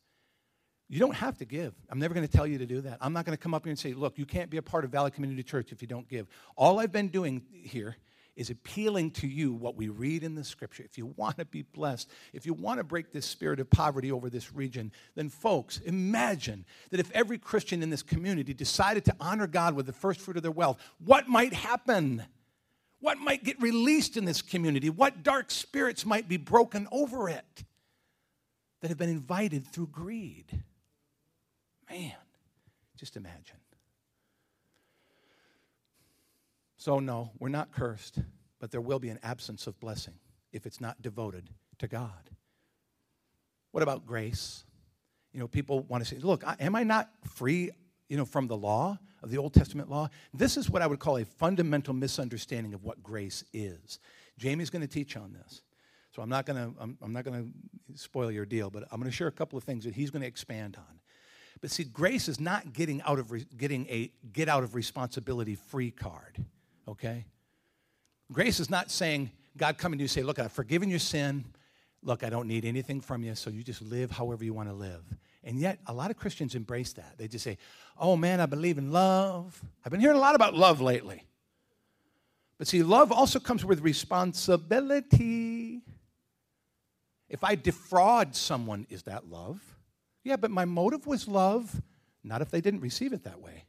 [0.91, 1.73] You don't have to give.
[1.89, 2.97] I'm never going to tell you to do that.
[2.99, 4.83] I'm not going to come up here and say, look, you can't be a part
[4.83, 6.27] of Valley Community Church if you don't give.
[6.57, 7.95] All I've been doing here
[8.35, 10.83] is appealing to you what we read in the scripture.
[10.83, 14.11] If you want to be blessed, if you want to break this spirit of poverty
[14.11, 19.15] over this region, then folks, imagine that if every Christian in this community decided to
[19.17, 22.25] honor God with the first fruit of their wealth, what might happen?
[22.99, 24.89] What might get released in this community?
[24.89, 27.63] What dark spirits might be broken over it
[28.81, 30.63] that have been invited through greed?
[31.91, 32.13] Man,
[32.97, 33.57] just imagine.
[36.77, 38.19] So, no, we're not cursed,
[38.59, 40.13] but there will be an absence of blessing
[40.53, 42.29] if it's not devoted to God.
[43.71, 44.63] What about grace?
[45.33, 47.71] You know, people want to say, look, am I not free,
[48.07, 50.09] you know, from the law of the Old Testament law?
[50.33, 53.99] This is what I would call a fundamental misunderstanding of what grace is.
[54.37, 55.61] Jamie's going to teach on this.
[56.15, 57.53] So I'm not going to I'm, I'm not going
[57.91, 60.09] to spoil your deal, but I'm going to share a couple of things that he's
[60.09, 61.00] going to expand on.
[61.61, 65.55] But see, grace is not getting out of re- getting a get out of responsibility
[65.55, 66.43] free card.
[66.87, 67.25] Okay?
[68.31, 71.45] Grace is not saying God coming to you say, "Look, I've forgiven your sin.
[72.03, 74.75] Look, I don't need anything from you, so you just live however you want to
[74.75, 75.03] live."
[75.43, 77.17] And yet, a lot of Christians embrace that.
[77.17, 77.57] They just say,
[77.97, 79.59] oh man, I believe in love.
[79.83, 81.23] I've been hearing a lot about love lately.
[82.57, 85.81] But see, love also comes with responsibility.
[87.27, 89.61] If I defraud someone, is that love?
[90.23, 91.81] Yeah, but my motive was love,
[92.23, 93.65] not if they didn't receive it that way.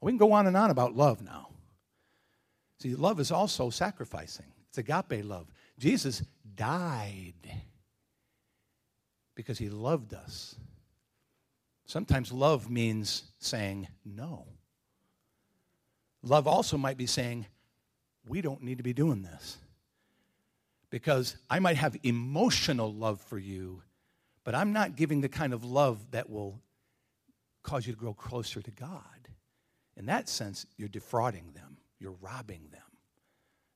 [0.00, 1.48] We can go on and on about love now.
[2.80, 5.46] See, love is also sacrificing, it's agape love.
[5.78, 6.22] Jesus
[6.54, 7.34] died
[9.34, 10.56] because he loved us.
[11.86, 14.46] Sometimes love means saying no.
[16.22, 17.46] Love also might be saying,
[18.26, 19.58] we don't need to be doing this.
[20.90, 23.82] Because I might have emotional love for you,
[24.44, 26.60] but I'm not giving the kind of love that will
[27.62, 29.00] cause you to grow closer to God.
[29.96, 32.82] In that sense, you're defrauding them, you're robbing them.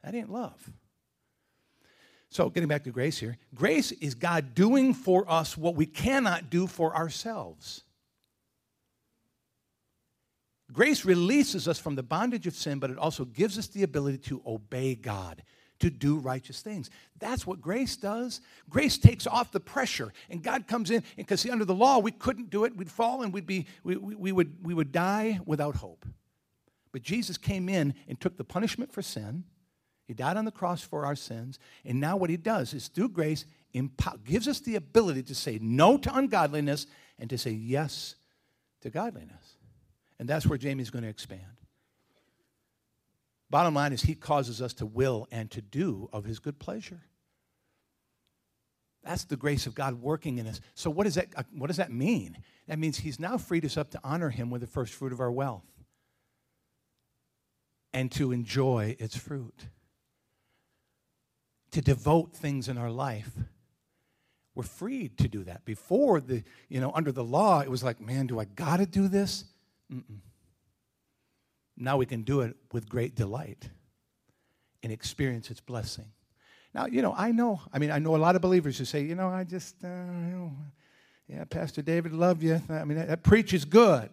[0.02, 0.70] That ain't love.
[2.30, 6.50] So, getting back to grace here, grace is God doing for us what we cannot
[6.50, 7.84] do for ourselves.
[10.70, 14.18] Grace releases us from the bondage of sin, but it also gives us the ability
[14.18, 15.42] to obey God,
[15.80, 16.90] to do righteous things.
[17.18, 18.40] That's what grace does.
[18.68, 22.50] Grace takes off the pressure, and God comes in, because under the law, we couldn't
[22.50, 22.76] do it.
[22.76, 26.04] We'd fall and we'd be, we, we, we, would, we would die without hope.
[26.92, 29.44] But Jesus came in and took the punishment for sin.
[30.06, 31.58] He died on the cross for our sins.
[31.84, 35.58] And now what he does is through grace, impo- gives us the ability to say
[35.60, 36.86] no to ungodliness
[37.18, 38.14] and to say yes
[38.80, 39.56] to godliness.
[40.18, 41.57] And that's where Jamie's going to expand.
[43.50, 47.00] Bottom line is, he causes us to will and to do of his good pleasure.
[49.02, 50.60] That's the grace of God working in us.
[50.74, 52.36] So, what does that, uh, what does that mean?
[52.66, 55.20] That means he's now freed us up to honor him with the first fruit of
[55.20, 55.64] our wealth
[57.94, 59.64] and to enjoy its fruit,
[61.70, 63.30] to devote things in our life.
[64.54, 65.64] We're freed to do that.
[65.64, 68.86] Before the, you know, under the law, it was like, man, do I got to
[68.86, 69.44] do this?
[69.90, 70.18] Mm-mm.
[71.80, 73.68] Now we can do it with great delight
[74.82, 76.06] and experience its blessing.
[76.74, 79.02] Now, you know, I know, I mean, I know a lot of believers who say,
[79.02, 80.52] you know, I just, uh, you know,
[81.28, 82.60] yeah, Pastor David, love you.
[82.68, 84.10] I mean, that, that preach is good.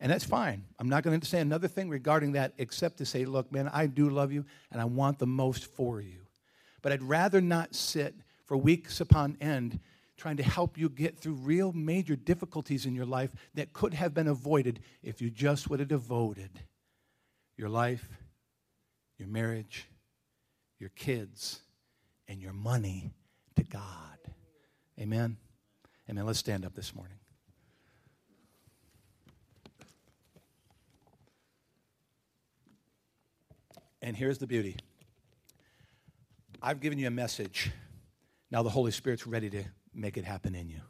[0.00, 0.64] And that's fine.
[0.78, 3.86] I'm not going to say another thing regarding that except to say, look, man, I
[3.86, 6.20] do love you and I want the most for you.
[6.82, 8.14] But I'd rather not sit
[8.44, 9.80] for weeks upon end
[10.16, 14.14] trying to help you get through real major difficulties in your life that could have
[14.14, 16.50] been avoided if you just would have devoted
[17.56, 18.08] your life,
[19.18, 19.86] your marriage,
[20.78, 21.60] your kids,
[22.28, 23.12] and your money
[23.56, 23.82] to God.
[25.00, 25.36] Amen?
[26.08, 26.26] Amen.
[26.26, 27.16] Let's stand up this morning.
[34.02, 34.76] And here's the beauty
[36.62, 37.70] I've given you a message.
[38.50, 39.64] Now the Holy Spirit's ready to
[39.94, 40.80] make it happen in you.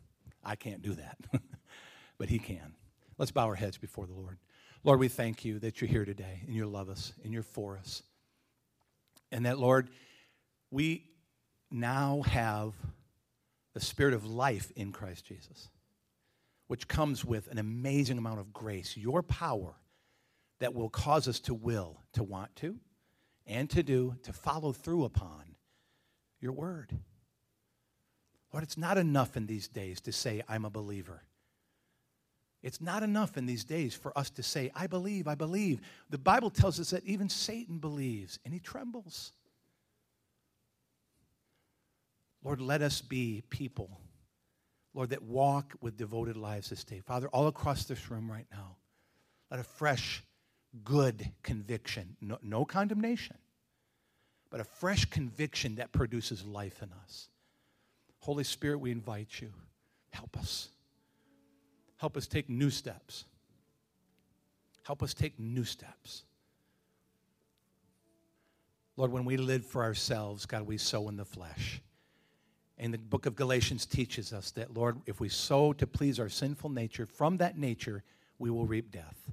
[0.43, 1.19] I can't do that,
[2.19, 2.75] but He can.
[3.19, 4.39] Let's bow our heads before the Lord.
[4.83, 7.79] Lord, we thank you that you're here today and you love us and you're for
[7.79, 8.03] us.
[9.33, 9.89] And that, Lord,
[10.71, 11.05] we
[11.71, 12.75] now have
[13.73, 15.69] the spirit of life in Christ Jesus,
[16.69, 19.75] which comes with an amazing amount of grace, your power
[20.61, 22.77] that will cause us to will, to want to,
[23.47, 25.57] and to do, to follow through upon
[26.41, 26.97] your word.
[28.55, 31.23] Lord, it's not enough in these days to say, I'm a believer.
[32.63, 35.81] It's not enough in these days for us to say, I believe, I believe.
[36.09, 39.33] The Bible tells us that even Satan believes and he trembles.
[42.45, 43.91] Lord, let us be people,
[44.95, 47.01] Lord, that walk with devoted lives this day.
[47.01, 48.77] Father, all across this room right now,
[49.51, 50.23] let a fresh,
[50.85, 53.37] good conviction, no, no condemnation,
[54.49, 57.31] but a fresh conviction that produces life in us.
[58.25, 59.53] Holy Spirit, we invite you.
[60.09, 60.71] Help us.
[61.99, 63.27] Help us take new steps.
[64.83, 66.23] Help us take new steps.
[68.97, 71.83] Lord, when we live for ourselves, God, we sow in the flesh.
[72.79, 76.31] And the book of Galatians teaches us that, Lord, if we sow to please our
[76.31, 78.05] sinful nature, from that nature
[78.39, 79.33] we will reap death.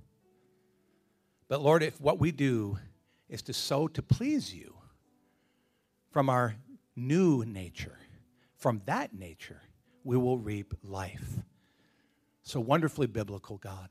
[1.47, 2.77] But Lord, if what we do
[3.29, 4.75] is to sow to please you
[6.09, 6.55] from our
[6.97, 7.97] new nature,
[8.62, 9.59] from that nature,
[10.03, 11.39] we will reap life.
[12.43, 13.89] So wonderfully biblical, God.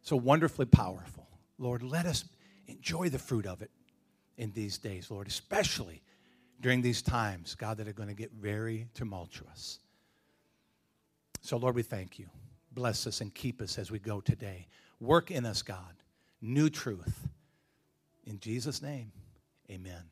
[0.00, 1.28] So wonderfully powerful.
[1.58, 2.24] Lord, let us
[2.66, 3.70] enjoy the fruit of it
[4.38, 6.02] in these days, Lord, especially
[6.62, 9.80] during these times, God, that are going to get very tumultuous.
[11.42, 12.26] So, Lord, we thank you.
[12.72, 14.66] Bless us and keep us as we go today.
[14.98, 16.02] Work in us, God,
[16.40, 17.28] new truth.
[18.24, 19.12] In Jesus' name,
[19.70, 20.04] amen.